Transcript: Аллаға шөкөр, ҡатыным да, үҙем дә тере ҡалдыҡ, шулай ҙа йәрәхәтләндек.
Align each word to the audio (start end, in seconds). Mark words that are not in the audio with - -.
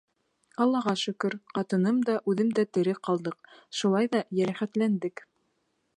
Аллаға 0.63 0.93
шөкөр, 1.01 1.35
ҡатыным 1.57 1.99
да, 2.09 2.17
үҙем 2.33 2.49
дә 2.61 2.67
тере 2.79 2.97
ҡалдыҡ, 3.09 3.39
шулай 3.81 4.11
ҙа 4.17 4.23
йәрәхәтләндек. 4.39 5.27